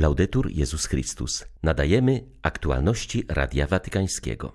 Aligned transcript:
Laudetur 0.00 0.50
Jezus 0.50 0.86
Chrystus. 0.86 1.44
Nadajemy 1.62 2.24
aktualności 2.42 3.24
Radia 3.28 3.66
Watykańskiego. 3.66 4.52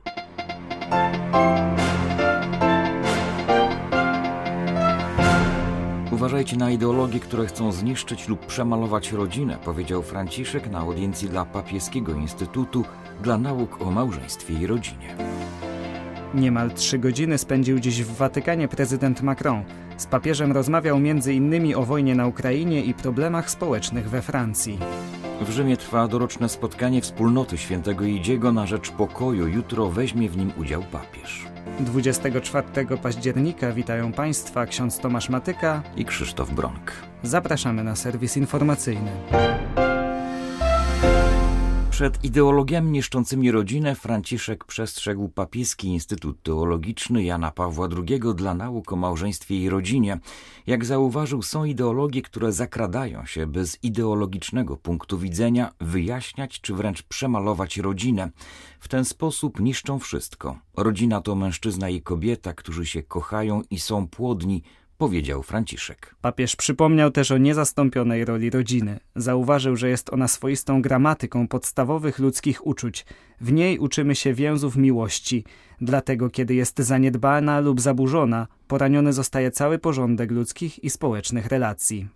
Uważajcie 6.11 6.57
na 6.57 6.71
ideologie, 6.71 7.19
które 7.19 7.45
chcą 7.47 7.71
zniszczyć 7.71 8.27
lub 8.27 8.45
przemalować 8.45 9.11
rodzinę, 9.11 9.57
powiedział 9.65 10.03
Franciszek 10.03 10.69
na 10.69 10.79
audiencji 10.79 11.29
dla 11.29 11.45
Papieskiego 11.45 12.13
Instytutu 12.13 12.85
dla 13.23 13.37
Nauk 13.37 13.81
o 13.81 13.91
Małżeństwie 13.91 14.53
i 14.53 14.67
Rodzinie. 14.67 15.15
Niemal 16.33 16.71
trzy 16.71 16.99
godziny 16.99 17.37
spędził 17.37 17.79
dziś 17.79 18.03
w 18.03 18.15
Watykanie 18.15 18.67
prezydent 18.67 19.21
Macron. 19.21 19.63
Z 19.97 20.05
papieżem 20.05 20.51
rozmawiał 20.51 20.97
m.in. 20.97 21.75
o 21.75 21.83
wojnie 21.83 22.15
na 22.15 22.27
Ukrainie 22.27 22.83
i 22.83 22.93
problemach 22.93 23.49
społecznych 23.49 24.09
we 24.09 24.21
Francji. 24.21 24.79
W 25.41 25.49
Rzymie 25.49 25.77
trwa 25.77 26.07
doroczne 26.07 26.49
spotkanie 26.49 27.01
wspólnoty 27.01 27.57
świętego 27.57 28.05
Idziego 28.05 28.51
na 28.51 28.65
rzecz 28.65 28.91
pokoju. 28.91 29.47
Jutro 29.47 29.89
weźmie 29.89 30.29
w 30.29 30.37
nim 30.37 30.51
udział 30.57 30.83
papież. 30.91 31.45
24 31.79 32.67
października 33.03 33.71
witają 33.71 34.11
Państwa 34.11 34.65
ksiądz 34.65 34.99
Tomasz 34.99 35.29
Matyka 35.29 35.83
i 35.95 36.05
Krzysztof 36.05 36.51
Bronk. 36.51 36.91
Zapraszamy 37.23 37.83
na 37.83 37.95
serwis 37.95 38.37
informacyjny. 38.37 39.11
Przed 41.95 42.23
ideologiami 42.23 42.91
niszczącymi 42.91 43.51
rodzinę 43.51 43.95
Franciszek 43.95 44.65
przestrzegł 44.65 45.29
Papieski 45.29 45.87
Instytut 45.87 46.43
Teologiczny 46.43 47.23
Jana 47.23 47.51
Pawła 47.51 47.87
II 48.07 48.21
dla 48.35 48.53
nauk 48.53 48.93
o 48.93 48.95
małżeństwie 48.95 49.55
i 49.55 49.69
rodzinie. 49.69 50.19
Jak 50.67 50.85
zauważył, 50.85 51.41
są 51.41 51.65
ideologie, 51.65 52.21
które 52.21 52.51
zakradają 52.51 53.25
się, 53.25 53.47
by 53.47 53.67
z 53.67 53.83
ideologicznego 53.83 54.77
punktu 54.77 55.19
widzenia 55.19 55.71
wyjaśniać 55.81 56.61
czy 56.61 56.73
wręcz 56.73 57.03
przemalować 57.03 57.77
rodzinę. 57.77 58.31
W 58.79 58.87
ten 58.87 59.05
sposób 59.05 59.59
niszczą 59.59 59.99
wszystko. 59.99 60.57
Rodzina 60.77 61.21
to 61.21 61.35
mężczyzna 61.35 61.89
i 61.89 62.01
kobieta, 62.01 62.53
którzy 62.53 62.85
się 62.85 63.03
kochają 63.03 63.61
i 63.69 63.79
są 63.79 64.07
płodni, 64.07 64.63
powiedział 64.97 65.43
Franciszek. 65.43 66.15
Papież 66.21 66.55
przypomniał 66.55 67.11
też 67.11 67.31
o 67.31 67.37
niezastąpionej 67.37 68.25
roli 68.25 68.49
rodziny. 68.49 68.99
Zauważył, 69.15 69.75
że 69.75 69.89
jest 69.89 70.13
ona 70.13 70.27
swoistą 70.27 70.81
gramatyką 70.81 71.47
podstawowych 71.47 72.19
ludzkich 72.19 72.67
uczuć. 72.67 73.05
W 73.41 73.51
niej 73.51 73.79
uczymy 73.79 74.15
się 74.15 74.33
więzów 74.33 74.75
miłości. 74.75 75.43
Dlatego, 75.81 76.29
kiedy 76.29 76.55
jest 76.55 76.79
zaniedbana 76.79 77.59
lub 77.59 77.81
zaburzona, 77.81 78.47
poraniony 78.67 79.13
zostaje 79.13 79.51
cały 79.51 79.79
porządek 79.79 80.31
ludzkich 80.31 80.83
i 80.83 80.89
społecznych 80.89 81.45
relacji. 81.45 82.07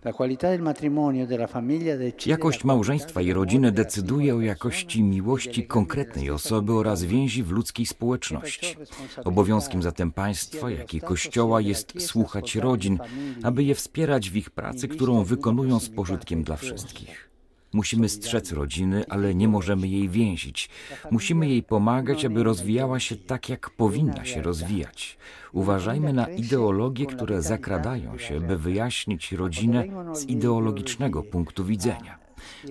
Jakość 2.26 2.64
małżeństwa 2.64 3.20
i 3.20 3.32
rodziny 3.32 3.72
decyduje 3.72 4.36
o 4.36 4.40
jakości 4.40 5.02
miłości 5.02 5.66
konkretnej 5.66 6.30
osoby 6.30 6.72
oraz 6.72 7.04
więzi 7.04 7.42
w 7.42 7.50
ludzkiej 7.50 7.86
społeczności. 7.86 8.76
Obowiązkiem 9.24 9.82
zatem 9.82 10.12
państwa, 10.12 10.70
jak 10.70 10.94
i 10.94 11.00
Kościoła 11.00 11.60
jest 11.60 12.02
słuchać 12.02 12.56
rodzin, 12.56 12.98
aby 13.42 13.64
je 13.64 13.74
wspierać 13.74 14.30
w 14.30 14.36
ich 14.36 14.50
pracy, 14.50 14.88
którą 14.88 15.24
wykonują 15.24 15.80
z 15.80 15.88
pożytkiem 15.88 16.42
dla 16.42 16.56
wszystkich. 16.56 17.29
Musimy 17.72 18.08
strzec 18.08 18.52
rodziny, 18.52 19.04
ale 19.08 19.34
nie 19.34 19.48
możemy 19.48 19.88
jej 19.88 20.08
więzić. 20.08 20.68
Musimy 21.10 21.48
jej 21.48 21.62
pomagać, 21.62 22.24
aby 22.24 22.42
rozwijała 22.42 23.00
się 23.00 23.16
tak, 23.16 23.48
jak 23.48 23.70
powinna 23.70 24.24
się 24.24 24.42
rozwijać. 24.42 25.18
Uważajmy 25.52 26.12
na 26.12 26.28
ideologie, 26.28 27.06
które 27.06 27.42
zakradają 27.42 28.18
się, 28.18 28.40
by 28.40 28.58
wyjaśnić 28.58 29.32
rodzinę 29.32 29.84
z 30.14 30.24
ideologicznego 30.24 31.22
punktu 31.22 31.64
widzenia. 31.64 32.19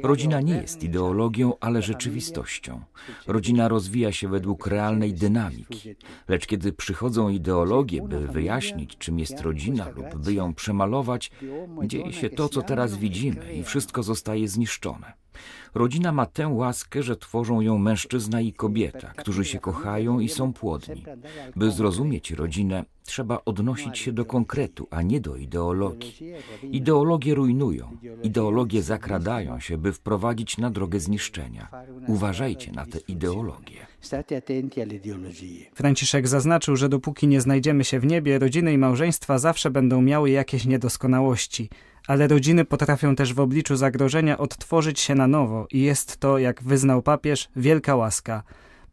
Rodzina 0.04 0.42
nie 0.42 0.56
jest 0.56 0.84
ideologią, 0.84 1.54
ale 1.60 1.82
rzeczywistością. 1.82 2.82
Rodzina 3.28 3.68
rozwija 3.68 4.12
się 4.12 4.28
według 4.28 4.68
realnej 4.68 5.14
dynamiki. 5.14 5.96
Lecz 6.28 6.48
kiedy 6.48 6.74
przychodzą 6.74 7.30
ideologie, 7.30 8.02
by 8.02 8.28
wyjaśnić, 8.28 8.98
czym 8.98 9.20
jest 9.20 9.42
rodzina 9.42 9.90
lub 9.90 10.16
by 10.16 10.34
ją 10.34 10.54
przemalować, 10.54 11.32
dzieje 11.84 12.14
się 12.14 12.30
to, 12.30 12.50
co 12.50 12.62
teraz 12.62 12.98
widzimy 12.98 13.54
i 13.54 13.64
wszystko 13.64 14.04
zostaje 14.04 14.48
zniszczone. 14.48 15.14
Rodzina 15.76 16.12
ma 16.12 16.26
tę 16.26 16.48
łaskę, 16.48 17.04
że 17.04 17.16
tworzą 17.16 17.62
ją 17.62 17.78
mężczyzna 17.78 18.42
i 18.42 18.54
kobieta, 18.54 19.14
którzy 19.18 19.46
się 19.46 19.60
kochają 19.60 20.20
i 20.20 20.30
są 20.30 20.54
płodni. 20.54 21.04
By 21.56 21.72
zrozumieć 21.72 22.32
rodzinę, 22.32 22.86
trzeba 23.04 23.42
odnosić 23.46 23.98
się 23.98 24.12
do 24.12 24.26
konkretu, 24.26 24.88
a 24.92 25.02
nie 25.02 25.22
do 25.22 25.36
ideologii. 25.36 26.14
Ideologie 26.64 27.36
rujnują, 27.36 27.98
ideologie 28.24 28.84
zakradają 28.84 29.60
się, 29.60 29.78
by 29.78 29.94
wprowadzić 29.94 30.58
na 30.58 30.70
drogę 30.70 31.00
zniszczenia. 31.00 31.68
Uważajcie 32.08 32.72
na 32.72 32.86
te 32.86 33.00
ideologie. 33.00 33.88
Franciszek 35.74 36.28
zaznaczył, 36.28 36.76
że 36.76 36.90
dopóki 36.90 37.28
nie 37.28 37.42
znajdziemy 37.42 37.84
się 37.84 38.00
w 38.00 38.06
niebie, 38.06 38.40
rodziny 38.40 38.74
i 38.74 38.78
małżeństwa 38.78 39.38
zawsze 39.38 39.72
będą 39.72 40.02
miały 40.02 40.30
jakieś 40.30 40.66
niedoskonałości 40.66 41.70
ale 42.10 42.28
rodziny 42.28 42.66
potrafią 42.66 43.16
też 43.16 43.34
w 43.34 43.40
obliczu 43.40 43.76
zagrożenia 43.76 44.38
odtworzyć 44.38 45.00
się 45.00 45.16
na 45.16 45.28
nowo 45.28 45.68
i 45.72 45.82
jest 45.82 46.18
to, 46.18 46.38
jak 46.38 46.64
wyznał 46.64 47.02
papież, 47.02 47.50
wielka 47.56 47.96
łaska. 47.96 48.44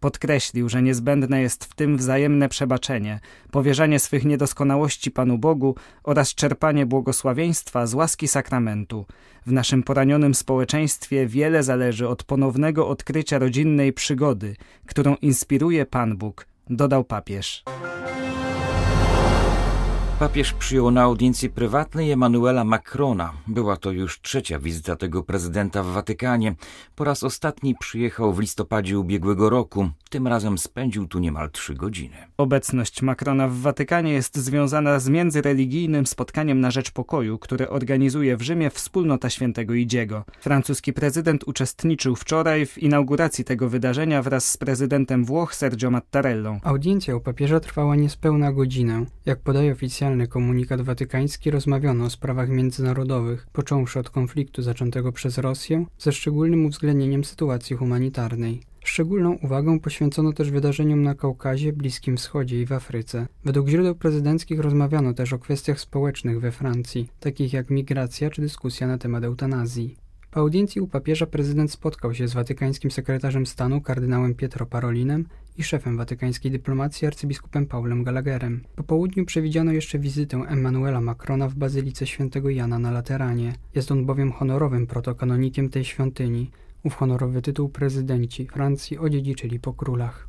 Podkreślił, 0.00 0.69
że 0.69 0.82
niezbędne 0.82 1.41
jest 1.41 1.65
w 1.65 1.75
tym 1.75 1.97
wzajemne 1.97 2.49
przebaczenie, 2.49 3.21
powierzanie 3.50 3.99
swych 3.99 4.25
niedoskonałości 4.25 5.10
Panu 5.10 5.38
Bogu 5.38 5.75
oraz 6.05 6.34
czerpanie 6.34 6.87
błogosławieństwa 6.87 7.87
z 7.87 7.94
łaski 7.94 8.28
sakramentu. 8.28 9.06
W 9.47 9.53
naszym 9.53 9.82
poranionym 9.82 10.34
społeczeństwie 10.34 11.26
wiele 11.26 11.62
zależy 11.62 12.09
od 12.09 12.25
ponownego 12.25 12.88
odkrycia 12.88 13.38
rodzinnej 13.38 13.93
przygody, 13.93 14.56
którą 14.87 15.16
inspiruje 15.22 15.87
Pan 15.87 16.16
Bóg, 16.16 16.47
dodał 16.71 17.05
papież. 17.05 17.65
Papież 20.19 20.53
przyjął 20.53 20.91
na 20.91 21.03
audiencji 21.03 21.50
prywatnej 21.50 22.10
Emanuela 22.10 22.65
Macrona. 22.65 23.32
Była 23.47 23.77
to 23.77 23.91
już 23.91 24.21
trzecia 24.21 24.59
wizyta 24.59 24.97
tego 24.97 25.22
prezydenta 25.22 25.82
w 25.82 25.87
Watykanie. 25.87 26.54
Po 26.94 27.04
raz 27.04 27.22
ostatni 27.22 27.75
przyjechał 27.81 28.32
w 28.32 28.41
listopadzie 28.41 28.99
ubiegłego 28.99 29.50
roku. 29.50 29.88
Tym 30.10 30.26
razem 30.26 30.59
spędził 30.59 31.06
tu 31.06 31.19
niemal 31.19 31.50
trzy 31.50 31.75
godziny. 31.75 32.16
Obecność 32.37 33.03
Macrona 33.03 33.49
w 33.49 33.55
Watykanie 33.55 34.12
jest 34.12 34.37
związana 34.37 34.99
z 34.99 35.09
międzyreligijnym 35.09 36.06
spotkaniem 36.06 36.60
na 36.60 36.71
rzecz 36.71 36.91
pokoju, 36.91 37.38
które 37.38 37.71
organizuje 37.71 38.37
w 38.37 38.43
Rzymie 38.43 38.71
Wspólnota 38.71 39.31
Świętego 39.31 39.75
Idziego. 39.75 40.25
Francuski 40.41 40.93
prezydent 40.93 41.44
uczestniczył 41.49 42.16
wczoraj 42.16 42.66
w 42.66 42.78
inauguracji 42.78 43.44
tego 43.44 43.69
wydarzenia 43.69 44.22
wraz 44.22 44.50
z 44.50 44.56
prezydentem 44.56 45.25
Włoch 45.25 45.55
Sergio 45.55 45.91
Mattarellą. 45.91 46.60
Audiencja 46.62 47.16
u 47.16 47.21
papieża 47.21 47.60
trwała 47.60 47.97
niespełna 47.97 48.53
godzinę. 48.53 49.05
Jak 49.26 49.41
podaje 49.41 49.72
oficjalnie 49.72 50.06
oficjalny 50.06 50.28
komunikat 50.28 50.81
watykański 50.81 51.50
rozmawiono 51.50 52.05
o 52.05 52.11
sprawach 52.11 52.49
międzynarodowych, 52.49 53.47
począwszy 53.53 53.99
od 53.99 54.11
konfliktu 54.11 54.62
zaczętego 54.62 55.12
przez 55.12 55.39
Rosję, 55.39 55.87
ze 55.99 56.12
szczególnym 56.12 56.67
uwzględnieniem 56.67 57.25
sytuacji 57.25 57.77
humanitarnej. 57.77 58.62
Szczególną 58.84 59.33
uwagę 59.43 59.81
poświęcono 59.81 60.33
też 60.33 60.50
wydarzeniom 60.50 61.03
na 61.03 61.15
Kaukazie, 61.15 61.72
Bliskim 61.72 62.17
Wschodzie 62.17 62.61
i 62.62 62.67
w 62.67 62.72
Afryce. 62.72 63.27
Według 63.44 63.69
źródeł 63.69 63.94
prezydenckich 63.94 64.61
rozmawiano 64.61 65.15
też 65.15 65.33
o 65.33 65.39
kwestiach 65.39 65.81
społecznych 65.81 66.41
we 66.41 66.53
Francji, 66.53 67.09
takich 67.21 67.53
jak 67.53 67.71
migracja 67.71 68.31
czy 68.31 68.41
dyskusja 68.41 68.87
na 68.87 68.99
temat 68.99 69.25
eutanazji. 69.25 69.97
Po 70.37 70.41
audiencji 70.41 70.81
u 70.81 70.87
papieża 70.87 71.27
prezydent 71.27 71.71
spotkał 71.71 72.15
się 72.15 72.29
z 72.29 72.35
watykańskim 72.35 72.91
sekretarzem 72.91 73.47
stanu 73.47 73.81
kardynałem 73.81 74.35
Pietro 74.35 74.67
Parolinem 74.67 75.27
i 75.59 75.63
szefem 75.63 75.97
watykańskiej 75.97 76.51
dyplomacji 76.51 77.07
arcybiskupem 77.07 77.67
Paulem 77.67 78.05
Gallagherem. 78.05 78.65
Po 78.77 78.83
południu 78.83 79.25
przewidziano 79.25 79.73
jeszcze 79.73 79.99
wizytę 79.99 80.37
Emmanuela 80.49 81.01
Macrona 81.01 81.49
w 81.49 81.55
Bazylice 81.55 82.07
Świętego 82.07 82.51
Jana 82.51 82.79
na 82.79 82.91
Lateranie. 82.91 83.53
Jest 83.75 83.93
on 83.93 84.07
bowiem 84.07 84.33
honorowym 84.33 84.87
protokanonikiem 84.87 85.69
tej 85.69 85.85
świątyni. 85.85 86.51
Ów 86.85 86.95
honorowy 86.95 87.43
tytuł 87.43 87.69
prezydenci 87.69 88.47
Francji 88.47 88.99
odziedziczyli 88.99 89.61
po 89.61 89.73
królach. 89.73 90.29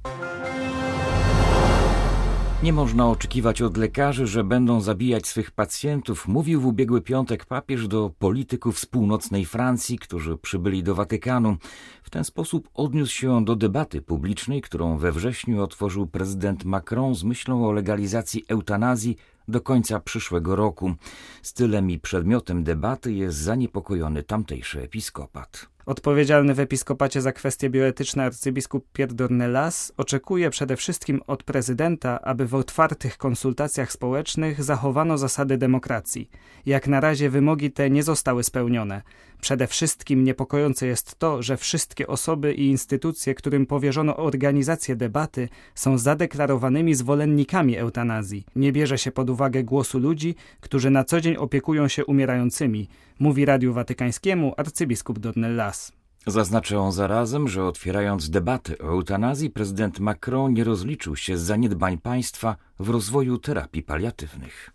Nie 2.63 2.74
można 2.74 3.09
oczekiwać 3.09 3.62
od 3.62 3.77
lekarzy, 3.77 4.27
że 4.27 4.44
będą 4.44 4.81
zabijać 4.81 5.27
swych 5.27 5.51
pacjentów, 5.51 6.27
mówił 6.27 6.62
w 6.62 6.65
ubiegły 6.65 7.01
piątek 7.01 7.45
papież 7.45 7.88
do 7.88 8.12
polityków 8.19 8.80
z 8.80 8.86
północnej 8.86 9.45
Francji, 9.45 10.00
którzy 10.00 10.38
przybyli 10.38 10.83
do 10.83 10.95
Watykanu. 10.95 11.57
W 12.04 12.09
ten 12.09 12.24
sposób 12.24 12.69
odniósł 12.74 13.13
się 13.13 13.45
do 13.45 13.56
debaty 13.56 14.01
publicznej, 14.01 14.62
którą 14.62 14.98
we 14.98 15.12
wrześniu 15.12 15.63
otworzył 15.63 16.07
prezydent 16.07 16.65
Macron 16.65 17.15
z 17.15 17.24
myślą 17.24 17.68
o 17.68 17.71
legalizacji 17.71 18.45
eutanazji 18.48 19.18
do 19.48 19.62
końca 19.62 20.00
przyszłego 20.00 20.56
roku. 20.56 20.94
Stylem 21.42 21.92
i 21.92 22.00
przedmiotem 22.00 22.63
debaty 22.63 23.13
jest 23.13 23.38
zaniepokojony 23.38 24.24
tamtejszy 24.24 24.81
episkopat. 24.81 25.76
Odpowiedzialny 25.88 26.54
w 26.54 26.60
episkopacie 26.60 27.22
za 27.22 27.31
kwestie 27.31 27.69
bioetyczne 27.69 28.25
arcybiskup 28.25 28.86
Pierre 28.94 29.13
Dornelas 29.13 29.94
oczekuje 29.98 30.50
przede 30.50 30.75
wszystkim 30.75 31.22
od 31.28 31.44
prezydenta, 31.44 32.22
aby 32.22 32.48
w 32.48 32.56
otwartych 32.56 33.18
konsultacjach 33.18 33.92
społecznych 33.92 34.63
zachowano 34.63 35.18
zasady 35.18 35.57
demokracji. 35.57 36.30
Jak 36.66 36.88
na 36.88 37.00
razie 37.00 37.30
wymogi 37.30 37.72
te 37.72 37.89
nie 37.89 38.04
zostały 38.04 38.44
spełnione. 38.44 39.01
Przede 39.42 39.68
wszystkim 39.68 40.24
niepokojące 40.24 40.88
jest 40.88 41.19
to, 41.19 41.42
że 41.42 41.57
wszystkie 41.57 42.07
osoby 42.07 42.54
i 42.54 42.68
instytucje, 42.68 43.36
którym 43.36 43.66
powierzono 43.66 44.18
organizację 44.18 44.95
debaty, 44.95 45.50
są 45.75 45.98
zadeklarowanymi 45.98 46.95
zwolennikami 46.95 47.78
eutanazji. 47.78 48.45
Nie 48.56 48.72
bierze 48.72 48.98
się 48.98 49.12
pod 49.12 49.30
uwagę 49.30 49.63
głosu 49.63 50.00
ludzi, 50.00 50.36
którzy 50.60 50.89
na 50.89 51.04
co 51.04 51.22
dzień 51.22 51.36
opiekują 51.36 51.88
się 51.88 52.06
umierającymi, 52.06 52.88
mówi 53.19 53.45
Radiu 53.45 53.74
Watykańskiemu 53.74 54.54
arcybiskup 54.57 55.19
Dornellas. 55.19 55.92
Zaznaczył 56.28 56.81
on 56.81 56.92
zarazem, 56.92 57.48
że 57.48 57.63
otwierając 57.63 58.30
debaty 58.30 58.78
o 58.78 58.88
eutanazji, 58.88 59.50
prezydent 59.50 60.00
Macron 60.00 60.54
nie 60.54 60.63
rozliczył 60.63 61.16
się 61.16 61.38
z 61.38 61.42
zaniedbań 61.42 61.98
państwa 61.98 62.56
w 62.80 62.89
rozwoju 62.89 63.38
terapii 63.38 63.84
paliatywnych. 63.84 64.72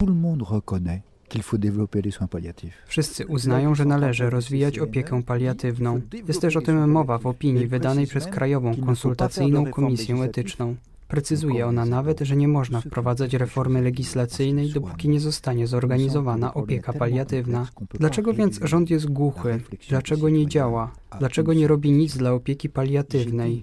Wszyscy 2.86 3.26
uznają, 3.26 3.74
że 3.74 3.84
należy 3.84 4.30
rozwijać 4.30 4.78
opiekę 4.78 5.22
paliatywną. 5.22 6.00
Jest 6.28 6.40
też 6.40 6.56
o 6.56 6.60
tym 6.60 6.90
mowa 6.90 7.18
w 7.18 7.26
opinii 7.26 7.66
wydanej 7.66 8.06
przez 8.06 8.26
Krajową 8.26 8.76
Konsultacyjną 8.76 9.66
Komisję 9.66 10.16
Etyczną. 10.16 10.76
Precyzuje 11.08 11.66
ona 11.66 11.84
nawet, 11.84 12.20
że 12.20 12.36
nie 12.36 12.48
można 12.48 12.80
wprowadzać 12.80 13.34
reformy 13.34 13.82
legislacyjnej, 13.82 14.70
dopóki 14.70 15.08
nie 15.08 15.20
zostanie 15.20 15.66
zorganizowana 15.66 16.54
opieka 16.54 16.92
paliatywna. 16.92 17.66
Dlaczego 17.94 18.34
więc 18.34 18.60
rząd 18.62 18.90
jest 18.90 19.10
głuchy? 19.10 19.60
Dlaczego 19.88 20.28
nie 20.28 20.46
działa? 20.46 20.92
Dlaczego 21.18 21.54
nie 21.54 21.68
robi 21.68 21.92
nic 21.92 22.16
dla 22.16 22.32
opieki 22.32 22.68
paliatywnej? 22.68 23.62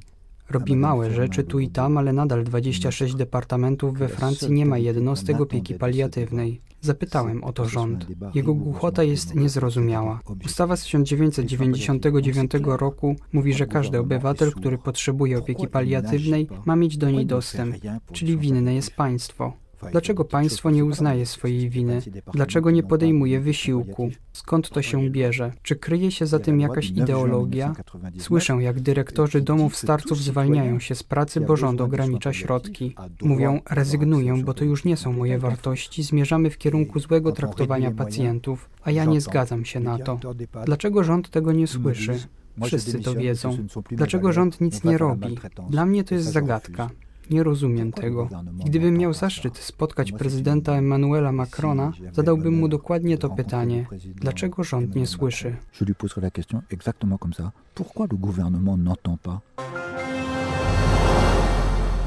Robi 0.49 0.75
małe 0.75 1.11
rzeczy 1.11 1.43
tu 1.43 1.59
i 1.59 1.69
tam, 1.69 1.97
ale 1.97 2.13
nadal 2.13 2.43
26 2.43 3.15
departamentów 3.15 3.97
we 3.97 4.07
Francji 4.07 4.51
nie 4.51 4.65
ma 4.65 4.77
jednostek 4.77 5.41
opieki 5.41 5.73
paliatywnej. 5.73 6.61
Zapytałem 6.81 7.43
o 7.43 7.53
to 7.53 7.65
rząd. 7.65 8.07
Jego 8.35 8.53
głuchota 8.53 9.03
jest 9.03 9.35
niezrozumiała. 9.35 10.19
Ustawa 10.45 10.75
z 10.75 10.83
1999 10.83 12.51
roku 12.63 13.15
mówi, 13.33 13.53
że 13.53 13.67
każdy 13.67 13.99
obywatel, 13.99 14.51
który 14.51 14.77
potrzebuje 14.77 15.37
opieki 15.37 15.67
paliatywnej, 15.67 16.47
ma 16.65 16.75
mieć 16.75 16.97
do 16.97 17.09
niej 17.09 17.25
dostęp, 17.25 17.75
czyli 18.11 18.37
winne 18.37 18.73
jest 18.73 18.91
państwo. 18.91 19.53
Dlaczego 19.91 20.25
państwo 20.25 20.71
nie 20.71 20.85
uznaje 20.85 21.25
swojej 21.25 21.69
winy? 21.69 22.01
Dlaczego 22.33 22.71
nie 22.71 22.83
podejmuje 22.83 23.39
wysiłku? 23.39 24.09
Skąd 24.33 24.69
to 24.69 24.81
się 24.81 25.09
bierze? 25.09 25.53
Czy 25.61 25.75
kryje 25.75 26.11
się 26.11 26.25
za 26.25 26.39
tym 26.39 26.59
jakaś 26.59 26.89
ideologia? 26.89 27.75
Słyszę, 28.17 28.53
jak 28.53 28.79
dyrektorzy 28.79 29.41
domów 29.41 29.75
starców 29.75 30.23
zwalniają 30.23 30.79
się 30.79 30.95
z 30.95 31.03
pracy, 31.03 31.41
bo 31.41 31.55
rząd 31.57 31.81
ogranicza 31.81 32.33
środki. 32.33 32.95
Mówią, 33.21 33.61
rezygnuję, 33.69 34.43
bo 34.45 34.53
to 34.53 34.63
już 34.63 34.85
nie 34.85 34.97
są 34.97 35.13
moje 35.13 35.39
wartości, 35.39 36.03
zmierzamy 36.03 36.49
w 36.49 36.57
kierunku 36.57 36.99
złego 36.99 37.31
traktowania 37.31 37.91
pacjentów, 37.91 38.69
a 38.83 38.91
ja 38.91 39.05
nie 39.05 39.21
zgadzam 39.21 39.65
się 39.65 39.79
na 39.79 39.99
to. 39.99 40.19
Dlaczego 40.65 41.03
rząd 41.03 41.29
tego 41.29 41.51
nie 41.51 41.67
słyszy? 41.67 42.19
Wszyscy 42.65 42.99
to 42.99 43.13
wiedzą. 43.13 43.57
Dlaczego 43.91 44.33
rząd 44.33 44.61
nic 44.61 44.83
nie 44.83 44.97
robi? 44.97 45.37
Dla 45.69 45.85
mnie 45.85 46.03
to 46.03 46.15
jest 46.15 46.31
zagadka. 46.31 46.89
Nie 47.29 47.43
rozumiem 47.43 47.91
tego. 47.91 48.29
Gdybym 48.65 48.97
miał 48.97 49.13
zaszczyt 49.13 49.57
spotkać 49.57 50.11
prezydenta 50.11 50.73
Emmanuela 50.73 51.31
Macrona, 51.31 51.91
zadałbym 52.11 52.59
mu 52.59 52.67
dokładnie 52.67 53.17
to 53.17 53.29
pytanie: 53.29 53.85
dlaczego 54.15 54.63
rząd 54.63 54.95
nie 54.95 55.07
słyszy? 55.07 55.55
Je 55.81 55.87
lui 55.87 55.95
poserai 55.95 56.25
la 56.25 56.31
question 56.31 56.61
exactement 56.71 57.19
comme 57.19 57.33
ça. 57.33 57.51
Pourquoi 57.75 58.07
le 58.11 58.17
gouvernement 58.17 58.77
n'entend 58.77 59.17
pas? 59.21 59.39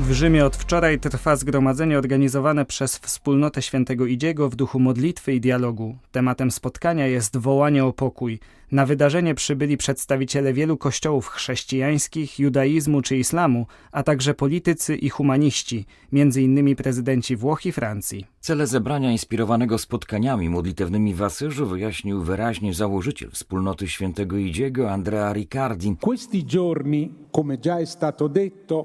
W 0.00 0.12
Rzymie 0.12 0.44
od 0.44 0.56
wczoraj 0.56 1.00
trwa 1.00 1.36
zgromadzenie 1.36 1.98
organizowane 1.98 2.64
przez 2.64 2.98
Wspólnotę 2.98 3.62
Świętego 3.62 4.06
Idziego 4.06 4.50
w 4.50 4.56
duchu 4.56 4.80
modlitwy 4.80 5.34
i 5.34 5.40
dialogu. 5.40 5.96
Tematem 6.12 6.50
spotkania 6.50 7.06
jest 7.06 7.36
wołanie 7.36 7.84
o 7.84 7.92
pokój. 7.92 8.40
Na 8.72 8.86
wydarzenie 8.86 9.34
przybyli 9.34 9.76
przedstawiciele 9.76 10.52
wielu 10.52 10.76
kościołów 10.76 11.28
chrześcijańskich, 11.28 12.38
judaizmu 12.38 13.02
czy 13.02 13.16
islamu, 13.16 13.66
a 13.92 14.02
także 14.02 14.34
politycy 14.34 14.96
i 14.96 15.08
humaniści, 15.08 15.86
m.in. 16.12 16.76
prezydenci 16.76 17.36
Włoch 17.36 17.66
i 17.66 17.72
Francji. 17.72 18.26
Cele 18.40 18.66
zebrania 18.66 19.12
inspirowanego 19.12 19.78
spotkaniami 19.78 20.48
modlitewnymi 20.48 21.14
w 21.14 21.22
Asyżu 21.22 21.66
wyjaśnił 21.66 22.22
wyraźnie 22.22 22.74
założyciel 22.74 23.30
wspólnoty 23.30 23.88
świętego 23.88 24.36
Idziego 24.36 24.90
Andrea 24.90 25.32
Riccardi. 25.32 25.96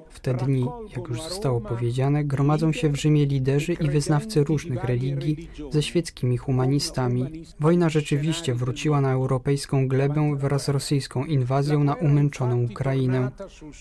W 0.10 0.20
te 0.20 0.34
dni, 0.34 0.66
jak 0.98 1.10
już 1.10 1.22
zostało 1.22 1.62
powiedziane, 1.62 2.24
gromadzą 2.24 2.72
się 2.72 2.90
w 2.90 2.96
Rzymie 2.96 3.26
liderzy 3.26 3.74
i 3.74 3.90
wyznawcy 3.90 4.44
różnych 4.44 4.84
religii 4.84 5.50
ze 5.72 5.84
świeckimi 5.84 6.38
humanistami. 6.38 7.46
Wojna 7.60 7.90
rzeczywiście 7.90 8.56
wróciła 8.56 9.02
na 9.02 9.12
europejską 9.12 9.77
glebę 9.86 10.36
wraz 10.38 10.66
z 10.66 10.70
rosyjską 10.70 11.26
inwazją 11.26 11.84
na 11.84 11.96
umęczoną 11.96 12.64
Ukrainę 12.64 13.32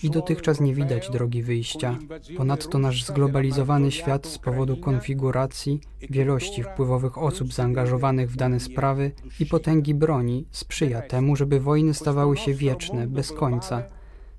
i 0.03 0.09
dotychczas 0.09 0.61
nie 0.61 0.73
widać 0.73 1.09
drogi 1.09 1.43
wyjścia. 1.43 1.99
Ponadto 2.37 2.79
nasz 2.79 3.05
zglobalizowany 3.05 3.91
świat 3.91 4.27
z 4.27 4.37
powodu 4.37 4.77
konfiguracji, 4.77 5.81
wielości 6.09 6.63
wpływowych 6.63 7.17
osób 7.17 7.53
zaangażowanych 7.53 8.31
w 8.31 8.35
dane 8.35 8.59
sprawy 8.59 9.11
i 9.39 9.45
potęgi 9.45 9.93
broni 9.93 10.47
sprzyja 10.51 11.01
temu, 11.01 11.35
żeby 11.35 11.59
wojny 11.59 11.93
stawały 11.93 12.37
się 12.37 12.53
wieczne, 12.53 13.07
bez 13.07 13.31
końca 13.31 13.83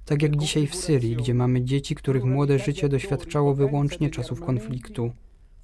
tak 0.09 0.23
jak 0.23 0.37
dzisiaj 0.37 0.67
w 0.67 0.75
Syrii, 0.75 1.17
gdzie 1.17 1.35
mamy 1.35 1.65
dzieci, 1.65 1.95
których 1.95 2.25
młode 2.25 2.59
życie 2.59 2.89
doświadczało 2.89 3.55
wyłącznie 3.55 4.11
czasów 4.11 4.41
konfliktu. 4.41 5.11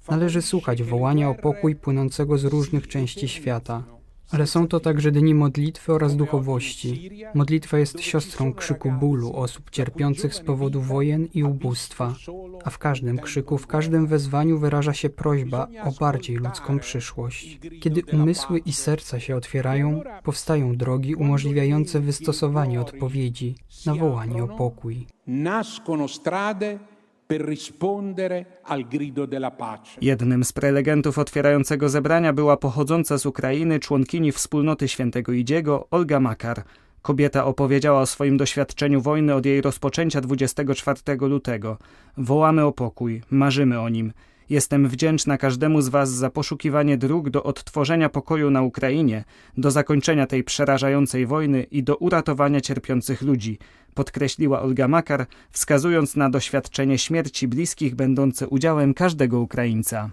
Należy 0.09 0.41
słuchać 0.41 0.83
wołania 0.83 1.29
o 1.29 1.35
pokój 1.35 1.75
płynącego 1.75 2.37
z 2.37 2.43
różnych 2.43 2.87
części 2.87 3.27
świata. 3.27 3.83
Ale 4.31 4.47
są 4.47 4.67
to 4.67 4.79
także 4.79 5.11
dni 5.11 5.33
modlitwy 5.33 5.93
oraz 5.93 6.15
duchowości. 6.15 7.09
Modlitwa 7.33 7.77
jest 7.77 8.01
siostrą 8.01 8.53
krzyku 8.53 8.91
bólu 8.91 9.35
osób 9.35 9.69
cierpiących 9.69 10.35
z 10.35 10.39
powodu 10.39 10.81
wojen 10.81 11.27
i 11.33 11.43
ubóstwa, 11.43 12.15
a 12.63 12.69
w 12.69 12.77
każdym 12.77 13.17
krzyku, 13.17 13.57
w 13.57 13.67
każdym 13.67 14.07
wezwaniu 14.07 14.59
wyraża 14.59 14.93
się 14.93 15.09
prośba 15.09 15.67
o 15.83 15.91
bardziej 15.99 16.35
ludzką 16.35 16.79
przyszłość. 16.79 17.59
Kiedy 17.81 18.01
umysły 18.13 18.59
i 18.59 18.73
serca 18.73 19.19
się 19.19 19.35
otwierają, 19.35 20.01
powstają 20.23 20.75
drogi 20.77 21.15
umożliwiające 21.15 21.99
wystosowanie 21.99 22.81
odpowiedzi 22.81 23.55
na 23.85 23.95
wołanie 23.95 24.43
o 24.43 24.47
pokój. 24.47 25.07
Nascono 25.27 26.07
strade 26.07 26.79
Jednym 30.01 30.43
z 30.43 30.51
prelegentów 30.51 31.19
otwierającego 31.19 31.89
zebrania 31.89 32.33
była 32.33 32.57
pochodząca 32.57 33.17
z 33.17 33.25
Ukrainy 33.25 33.79
członkini 33.79 34.31
wspólnoty 34.31 34.87
świętego 34.87 35.31
Idziego 35.31 35.87
Olga 35.91 36.19
Makar. 36.19 36.63
Kobieta 37.01 37.45
opowiedziała 37.45 38.01
o 38.01 38.05
swoim 38.05 38.37
doświadczeniu 38.37 39.01
wojny 39.01 39.33
od 39.33 39.45
jej 39.45 39.61
rozpoczęcia 39.61 40.21
24 40.21 40.99
lutego. 41.21 41.77
Wołamy 42.17 42.65
o 42.65 42.71
pokój, 42.71 43.21
marzymy 43.31 43.79
o 43.79 43.89
nim. 43.89 44.13
Jestem 44.49 44.87
wdzięczna 44.87 45.37
każdemu 45.37 45.81
z 45.81 45.89
Was 45.89 46.09
za 46.09 46.29
poszukiwanie 46.29 46.97
dróg 46.97 47.29
do 47.29 47.43
odtworzenia 47.43 48.09
pokoju 48.09 48.51
na 48.51 48.61
Ukrainie, 48.61 49.23
do 49.57 49.71
zakończenia 49.71 50.27
tej 50.27 50.43
przerażającej 50.43 51.25
wojny 51.25 51.63
i 51.63 51.83
do 51.83 51.95
uratowania 51.95 52.61
cierpiących 52.61 53.21
ludzi, 53.21 53.57
podkreśliła 53.95 54.61
Olga 54.61 54.87
Makar, 54.87 55.25
wskazując 55.51 56.15
na 56.15 56.29
doświadczenie 56.29 56.97
śmierci 56.97 57.47
bliskich 57.47 57.95
będące 57.95 58.47
udziałem 58.47 58.93
każdego 58.93 59.39
Ukraińca. 59.41 60.09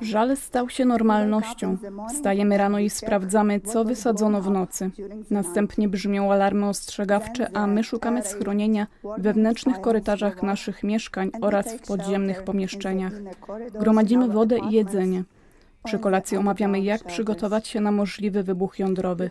Żal 0.00 0.36
stał 0.36 0.68
się 0.70 0.84
normalnością. 0.84 1.76
Wstajemy 2.08 2.58
rano 2.58 2.78
i 2.78 2.90
sprawdzamy, 2.90 3.60
co 3.60 3.84
wysadzono 3.84 4.42
w 4.42 4.50
nocy. 4.50 4.90
Następnie 5.30 5.88
brzmią 5.88 6.32
alarmy 6.32 6.68
ostrzegawcze, 6.68 7.56
a 7.56 7.66
my 7.66 7.84
szukamy 7.84 8.22
schronienia 8.22 8.86
w 9.18 9.22
wewnętrznych 9.22 9.80
korytarzach 9.80 10.42
naszych 10.42 10.82
mieszkań 10.82 11.30
oraz 11.40 11.74
w 11.74 11.86
podziemnych 11.86 12.42
pomieszczeniach. 12.42 13.12
Gromadzimy 13.80 14.28
wodę 14.28 14.58
i 14.58 14.72
jedzenie. 14.72 15.24
Przy 15.84 15.98
kolacji 15.98 16.36
omawiamy, 16.36 16.80
jak 16.80 17.04
przygotować 17.04 17.68
się 17.68 17.80
na 17.80 17.92
możliwy 17.92 18.42
wybuch 18.42 18.78
jądrowy. 18.78 19.30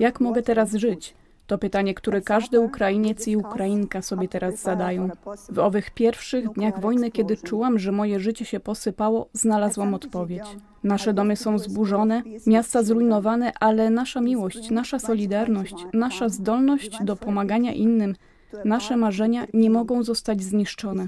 Jak 0.00 0.20
mogę 0.20 0.42
teraz 0.42 0.74
żyć? 0.74 1.14
To 1.48 1.58
pytanie, 1.58 1.94
które 1.94 2.20
każdy 2.20 2.60
Ukrainiec 2.60 3.28
i 3.28 3.36
Ukrainka 3.36 4.02
sobie 4.02 4.28
teraz 4.28 4.62
zadają. 4.62 5.08
W 5.48 5.58
owych 5.58 5.90
pierwszych 5.90 6.48
dniach 6.52 6.80
wojny, 6.80 7.10
kiedy 7.10 7.36
czułam, 7.36 7.78
że 7.78 7.92
moje 7.92 8.20
życie 8.20 8.44
się 8.44 8.60
posypało, 8.60 9.28
znalazłam 9.32 9.94
odpowiedź. 9.94 10.42
Nasze 10.84 11.14
domy 11.14 11.36
są 11.36 11.58
zburzone, 11.58 12.22
miasta 12.46 12.82
zrujnowane, 12.82 13.52
ale 13.60 13.90
nasza 13.90 14.20
miłość, 14.20 14.70
nasza 14.70 14.98
solidarność, 14.98 15.74
nasza 15.92 16.28
zdolność 16.28 17.04
do 17.04 17.16
pomagania 17.16 17.72
innym 17.72 18.14
Nasze 18.64 18.96
marzenia 18.96 19.46
nie 19.54 19.70
mogą 19.70 20.02
zostać 20.02 20.42
zniszczone. 20.42 21.06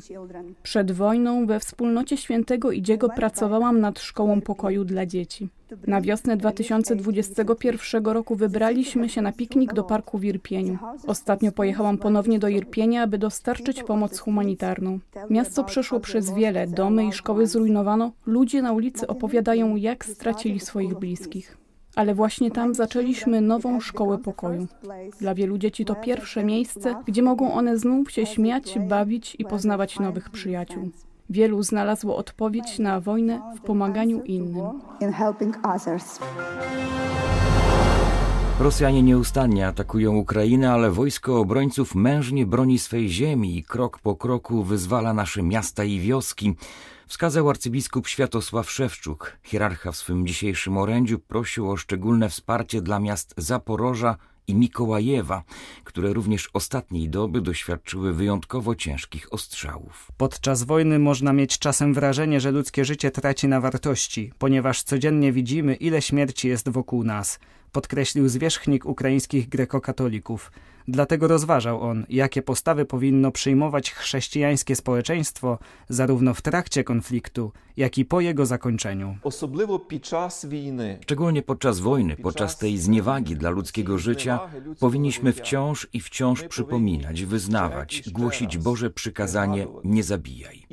Przed 0.62 0.92
wojną 0.92 1.46
we 1.46 1.60
wspólnocie 1.60 2.16
świętego 2.16 2.72
Idziego 2.72 3.08
pracowałam 3.08 3.80
nad 3.80 3.98
szkołą 3.98 4.40
pokoju 4.40 4.84
dla 4.84 5.06
dzieci. 5.06 5.48
Na 5.86 6.00
wiosnę 6.00 6.36
2021 6.36 8.04
roku 8.04 8.36
wybraliśmy 8.36 9.08
się 9.08 9.22
na 9.22 9.32
piknik 9.32 9.72
do 9.72 9.84
parku 9.84 10.18
w 10.18 10.24
Irpieniu. 10.24 10.78
Ostatnio 11.06 11.52
pojechałam 11.52 11.98
ponownie 11.98 12.38
do 12.38 12.48
Irpienia, 12.48 13.02
aby 13.02 13.18
dostarczyć 13.18 13.82
pomoc 13.82 14.18
humanitarną. 14.18 14.98
Miasto 15.30 15.64
przeszło 15.64 16.00
przez 16.00 16.34
wiele, 16.34 16.66
domy 16.66 17.06
i 17.06 17.12
szkoły 17.12 17.46
zrujnowano, 17.46 18.12
ludzie 18.26 18.62
na 18.62 18.72
ulicy 18.72 19.06
opowiadają, 19.06 19.76
jak 19.76 20.04
stracili 20.04 20.60
swoich 20.60 20.98
bliskich. 20.98 21.59
Ale 21.96 22.14
właśnie 22.14 22.50
tam 22.50 22.74
zaczęliśmy 22.74 23.40
nową 23.40 23.80
szkołę 23.80 24.18
pokoju. 24.18 24.66
Dla 25.20 25.34
wielu 25.34 25.58
dzieci 25.58 25.84
to 25.84 25.94
pierwsze 25.94 26.44
miejsce, 26.44 26.94
gdzie 27.06 27.22
mogą 27.22 27.52
one 27.52 27.78
znów 27.78 28.10
się 28.10 28.26
śmiać, 28.26 28.78
bawić 28.78 29.36
i 29.38 29.44
poznawać 29.44 29.98
nowych 29.98 30.30
przyjaciół. 30.30 30.90
Wielu 31.30 31.62
znalazło 31.62 32.16
odpowiedź 32.16 32.78
na 32.78 33.00
wojnę 33.00 33.40
w 33.56 33.60
pomaganiu 33.60 34.22
innym. 34.22 34.80
Rosjanie 38.60 39.02
nieustannie 39.02 39.66
atakują 39.66 40.16
Ukrainę, 40.16 40.72
ale 40.72 40.90
wojsko 40.90 41.40
obrońców 41.40 41.94
mężnie 41.94 42.46
broni 42.46 42.78
swej 42.78 43.08
ziemi 43.08 43.56
i 43.58 43.64
krok 43.64 43.98
po 43.98 44.16
kroku 44.16 44.62
wyzwala 44.62 45.14
nasze 45.14 45.42
miasta 45.42 45.84
i 45.84 45.98
wioski. 45.98 46.54
Wskazał 47.10 47.50
arcybiskup 47.50 48.08
Światosław 48.08 48.70
Szewczuk. 48.70 49.36
Hierarcha 49.42 49.92
w 49.92 49.96
swym 49.96 50.26
dzisiejszym 50.26 50.78
orędziu 50.78 51.18
prosił 51.18 51.70
o 51.70 51.76
szczególne 51.76 52.28
wsparcie 52.28 52.82
dla 52.82 53.00
miast 53.00 53.34
Zaporoża 53.36 54.16
i 54.46 54.54
Mikołajewa, 54.54 55.42
które 55.84 56.12
również 56.12 56.50
ostatniej 56.52 57.08
doby 57.08 57.40
doświadczyły 57.40 58.14
wyjątkowo 58.14 58.74
ciężkich 58.74 59.32
ostrzałów. 59.32 60.08
Podczas 60.16 60.62
wojny 60.62 60.98
można 60.98 61.32
mieć 61.32 61.58
czasem 61.58 61.94
wrażenie, 61.94 62.40
że 62.40 62.50
ludzkie 62.50 62.84
życie 62.84 63.10
traci 63.10 63.48
na 63.48 63.60
wartości, 63.60 64.32
ponieważ 64.38 64.82
codziennie 64.82 65.32
widzimy, 65.32 65.74
ile 65.74 66.02
śmierci 66.02 66.48
jest 66.48 66.68
wokół 66.68 67.04
nas 67.04 67.38
podkreślił 67.72 68.28
zwierzchnik 68.28 68.86
ukraińskich 68.86 69.48
grekokatolików. 69.48 70.52
Dlatego 70.92 71.28
rozważał 71.28 71.82
on, 71.82 72.06
jakie 72.08 72.42
postawy 72.42 72.84
powinno 72.84 73.32
przyjmować 73.32 73.92
chrześcijańskie 73.92 74.76
społeczeństwo 74.76 75.58
zarówno 75.88 76.34
w 76.34 76.42
trakcie 76.42 76.84
konfliktu, 76.84 77.52
jak 77.76 77.98
i 77.98 78.04
po 78.04 78.20
jego 78.20 78.46
zakończeniu. 78.46 79.16
Szczególnie 81.02 81.42
podczas 81.42 81.80
wojny, 81.80 82.16
podczas 82.16 82.58
tej 82.58 82.78
zniewagi 82.78 83.36
dla 83.36 83.50
ludzkiego 83.50 83.98
życia, 83.98 84.40
powinniśmy 84.80 85.32
wciąż 85.32 85.88
i 85.92 86.00
wciąż 86.00 86.42
przypominać, 86.42 87.24
wyznawać, 87.24 88.02
głosić 88.12 88.58
Boże 88.58 88.90
przykazanie 88.90 89.66
nie 89.84 90.02
zabijaj. 90.02 90.66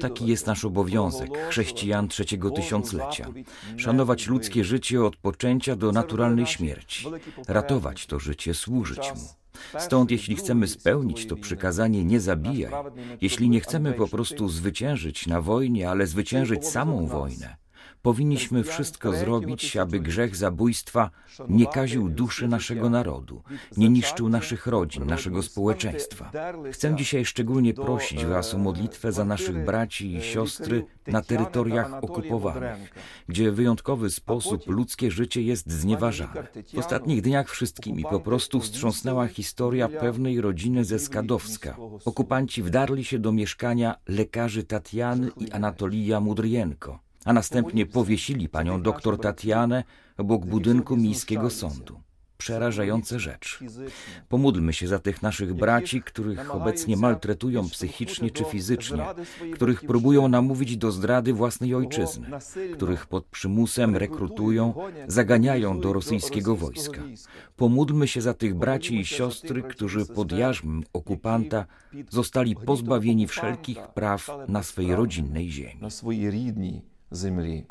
Taki 0.00 0.26
jest 0.26 0.46
nasz 0.46 0.64
obowiązek, 0.64 1.30
chrześcijan 1.48 2.08
trzeciego 2.08 2.50
tysiąclecia. 2.50 3.28
Szanować 3.76 4.26
ludzkie 4.26 4.64
życie 4.64 5.04
od 5.04 5.16
poczęcia 5.16 5.76
do 5.76 5.92
naturalnej 5.92 6.46
śmierci. 6.46 7.06
Ratować 7.48 8.06
to 8.06 8.18
życie, 8.20 8.54
służyć 8.54 9.12
mu. 9.14 9.44
Stąd 9.78 10.10
jeśli 10.10 10.36
chcemy 10.36 10.68
spełnić 10.68 11.26
to 11.26 11.36
przykazanie 11.36 12.04
nie 12.04 12.20
zabijaj, 12.20 12.72
jeśli 13.20 13.50
nie 13.50 13.60
chcemy 13.60 13.92
po 13.92 14.08
prostu 14.08 14.48
zwyciężyć 14.48 15.26
na 15.26 15.40
wojnie, 15.40 15.90
ale 15.90 16.06
zwyciężyć 16.06 16.66
samą 16.66 17.06
wojnę, 17.06 17.56
powinniśmy 18.04 18.64
wszystko 18.64 19.12
zrobić, 19.12 19.76
aby 19.76 20.00
grzech 20.00 20.36
zabójstwa 20.36 21.10
nie 21.48 21.66
kaził 21.66 22.08
duszy 22.08 22.48
naszego 22.48 22.90
narodu, 22.90 23.42
nie 23.76 23.88
niszczył 23.88 24.28
naszych 24.28 24.66
rodzin, 24.66 25.06
naszego 25.06 25.42
społeczeństwa. 25.42 26.30
Chcę 26.72 26.96
dzisiaj 26.96 27.24
szczególnie 27.24 27.74
prosić 27.74 28.24
Was 28.24 28.54
o 28.54 28.58
modlitwę 28.58 29.12
za 29.12 29.24
naszych 29.24 29.64
braci 29.64 30.14
i 30.14 30.22
siostry 30.22 30.84
na 31.06 31.22
terytoriach 31.22 32.04
okupowanych, 32.04 32.92
gdzie 33.28 33.50
w 33.50 33.54
wyjątkowy 33.54 34.10
sposób 34.10 34.66
ludzkie 34.66 35.10
życie 35.10 35.42
jest 35.42 35.70
znieważane. 35.70 36.46
W 36.74 36.78
ostatnich 36.78 37.22
dniach 37.22 37.50
wszystkimi 37.50 38.02
po 38.02 38.20
prostu 38.20 38.60
wstrząsnęła 38.60 39.26
historia 39.26 39.88
pewnej 39.88 40.40
rodziny 40.40 40.84
ze 40.84 40.98
Skadowska. 40.98 41.76
Okupanci 42.04 42.62
wdarli 42.62 43.04
się 43.04 43.18
do 43.18 43.32
mieszkania 43.32 43.94
lekarzy 44.08 44.64
Tatiany 44.64 45.30
i 45.36 45.50
Anatolija 45.50 46.20
Mudrienko 46.20 47.03
a 47.24 47.32
następnie 47.32 47.86
powiesili 47.86 48.48
panią 48.48 48.82
doktor 48.82 49.20
Tatianę 49.20 49.84
obok 50.18 50.46
budynku 50.46 50.96
miejskiego 50.96 51.50
sądu. 51.50 52.00
Przerażające 52.38 53.20
rzecz. 53.20 53.60
Pomódlmy 54.28 54.72
się 54.72 54.88
za 54.88 54.98
tych 54.98 55.22
naszych 55.22 55.54
braci, 55.54 56.02
których 56.02 56.54
obecnie 56.54 56.96
maltretują 56.96 57.68
psychicznie 57.68 58.30
czy 58.30 58.44
fizycznie, 58.44 59.06
których 59.54 59.80
próbują 59.80 60.28
namówić 60.28 60.76
do 60.76 60.92
zdrady 60.92 61.32
własnej 61.32 61.74
ojczyzny, 61.74 62.28
których 62.74 63.06
pod 63.06 63.24
przymusem 63.24 63.96
rekrutują, 63.96 64.74
zaganiają 65.06 65.80
do 65.80 65.92
rosyjskiego 65.92 66.56
wojska. 66.56 67.02
Pomódlmy 67.56 68.08
się 68.08 68.20
za 68.20 68.34
tych 68.34 68.54
braci 68.54 69.00
i 69.00 69.06
siostry, 69.06 69.62
którzy 69.62 70.06
pod 70.06 70.32
jarzmem 70.32 70.82
okupanta 70.92 71.66
zostali 72.10 72.56
pozbawieni 72.56 73.26
wszelkich 73.26 73.78
praw 73.94 74.30
na 74.48 74.62
swej 74.62 74.94
rodzinnej 74.94 75.50
ziemi 75.50 75.80
землі. 77.13 77.65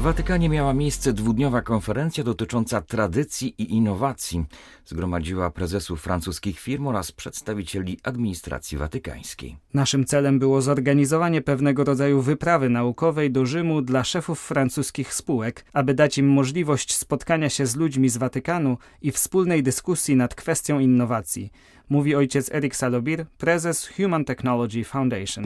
W 0.00 0.02
Watykanie 0.02 0.48
miała 0.48 0.74
miejsce 0.74 1.12
dwudniowa 1.12 1.62
konferencja 1.62 2.24
dotycząca 2.24 2.80
tradycji 2.80 3.54
i 3.58 3.74
innowacji. 3.74 4.44
Zgromadziła 4.86 5.50
prezesów 5.50 6.00
francuskich 6.00 6.60
firm 6.60 6.86
oraz 6.86 7.12
przedstawicieli 7.12 7.98
administracji 8.02 8.78
watykańskiej. 8.78 9.56
Naszym 9.74 10.04
celem 10.04 10.38
było 10.38 10.62
zorganizowanie 10.62 11.42
pewnego 11.42 11.84
rodzaju 11.84 12.22
wyprawy 12.22 12.68
naukowej 12.68 13.30
do 13.30 13.46
Rzymu 13.46 13.82
dla 13.82 14.04
szefów 14.04 14.40
francuskich 14.40 15.14
spółek, 15.14 15.64
aby 15.72 15.94
dać 15.94 16.18
im 16.18 16.28
możliwość 16.28 16.96
spotkania 16.96 17.48
się 17.48 17.66
z 17.66 17.76
ludźmi 17.76 18.08
z 18.08 18.16
Watykanu 18.16 18.78
i 19.02 19.12
wspólnej 19.12 19.62
dyskusji 19.62 20.16
nad 20.16 20.34
kwestią 20.34 20.78
innowacji 20.78 21.50
mówi 21.89 22.15
ojciec 22.15 22.51
Eric 22.53 22.75
Salobir, 22.75 23.25
prezes 23.37 23.89
Human 23.97 24.25
Technology 24.25 24.83
Foundation. 24.83 25.45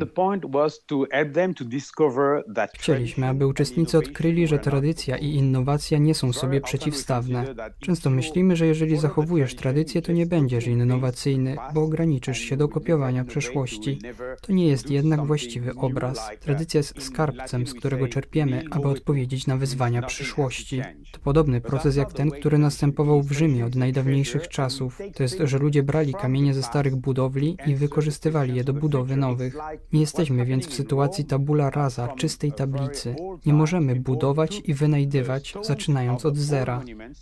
Chcieliśmy, 2.74 3.28
aby 3.28 3.48
uczestnicy 3.48 3.98
odkryli, 3.98 4.48
że 4.48 4.60
tradycja 4.60 5.18
i 5.18 5.28
innowacja 5.28 5.98
nie 5.98 6.16
są 6.16 6.34
sobie 6.34 6.62
przeciwstawne. 6.62 7.56
Często 7.80 8.10
myślimy, 8.10 8.56
że 8.56 8.68
jeżeli 8.68 8.98
zachowujesz 8.98 9.56
tradycję, 9.56 10.02
to 10.02 10.12
nie 10.12 10.26
będziesz 10.26 10.68
innowacyjny, 10.68 11.58
bo 11.74 11.84
ograniczysz 11.84 12.40
się 12.40 12.58
do 12.58 12.68
kopiowania 12.68 13.24
przeszłości. 13.26 14.00
To 14.42 14.54
nie 14.54 14.68
jest 14.68 14.90
jednak 14.90 15.26
właściwy 15.26 15.76
obraz. 15.76 16.30
Tradycja 16.40 16.78
jest 16.78 17.02
skarbcem, 17.02 17.68
z 17.68 17.74
którego 17.74 18.08
czerpiemy, 18.08 18.64
aby 18.72 18.88
odpowiedzieć 18.88 19.48
na 19.48 19.58
wyzwania 19.58 20.02
przyszłości. 20.02 20.82
To 21.12 21.20
podobny 21.20 21.62
proces 21.62 21.96
jak 21.96 22.14
ten, 22.14 22.32
który 22.32 22.58
następował 22.58 23.24
w 23.24 23.32
Rzymie 23.32 23.66
od 23.66 23.76
najdawniejszych 23.76 24.48
czasów. 24.48 25.00
To 25.16 25.24
jest, 25.24 25.40
że 25.44 25.58
ludzie 25.58 25.84
brali 25.84 26.14
kamienie 26.14 26.29
kamienie 26.30 26.54
ze 26.54 26.64
starych 26.64 26.96
budowli 26.96 27.58
i 27.66 27.76
wykorzystywali 27.76 28.56
je 28.56 28.64
do 28.64 28.74
budowy 28.74 29.18
nowych. 29.18 29.58
Nie 29.94 30.00
jesteśmy 30.02 30.46
więc 30.46 30.68
w 30.68 30.74
sytuacji 30.74 31.26
tabula 31.26 31.70
rasa, 31.70 32.08
czystej 32.08 32.52
tablicy. 32.52 33.16
Nie 33.46 33.54
możemy 33.54 33.96
budować 33.96 34.62
i 34.66 34.74
wynajdywać, 34.74 35.54
zaczynając 35.62 36.26
od 36.26 36.38
zera. 36.38 36.82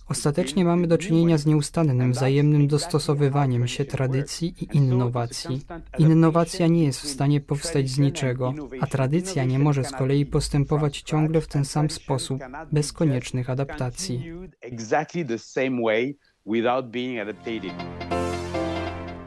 Ostatecznie 0.09 0.65
mamy 0.65 0.87
do 0.87 0.97
czynienia 0.97 1.37
z 1.37 1.45
nieustannym 1.45 2.11
wzajemnym 2.11 2.67
dostosowywaniem 2.67 3.67
się 3.67 3.85
tradycji 3.85 4.53
i 4.61 4.77
innowacji. 4.77 5.61
Innowacja 5.97 6.67
nie 6.67 6.83
jest 6.83 7.01
w 7.01 7.07
stanie 7.07 7.41
powstać 7.41 7.89
z 7.89 7.99
niczego, 7.99 8.53
a 8.81 8.87
tradycja 8.87 9.43
nie 9.43 9.59
może 9.59 9.83
z 9.83 9.91
kolei 9.91 10.25
postępować 10.25 11.01
ciągle 11.01 11.41
w 11.41 11.47
ten 11.47 11.65
sam 11.65 11.89
sposób, 11.89 12.39
bez 12.71 12.93
koniecznych 12.93 13.49
adaptacji. 13.49 14.33